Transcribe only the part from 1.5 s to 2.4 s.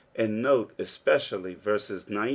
verses 19.